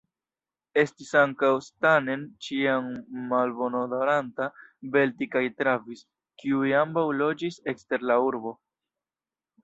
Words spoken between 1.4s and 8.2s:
Stanen, ĉiam malbonodoranta; Belti kaj Travis, kiuj ambaŭ loĝis ekster la